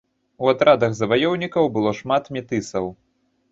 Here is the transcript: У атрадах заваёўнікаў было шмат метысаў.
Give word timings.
У 0.45 0.47
атрадах 0.53 0.95
заваёўнікаў 0.99 1.69
было 1.77 1.93
шмат 2.01 2.23
метысаў. 2.41 2.93